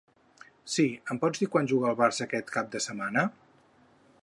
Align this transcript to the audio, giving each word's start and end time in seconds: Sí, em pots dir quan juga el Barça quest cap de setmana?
Sí, 0.75 0.85
em 1.15 1.19
pots 1.25 1.43
dir 1.43 1.49
quan 1.57 1.69
juga 1.73 1.91
el 1.91 1.99
Barça 2.01 2.29
quest 2.33 2.51
cap 2.57 2.73
de 2.77 2.85
setmana? 2.87 3.27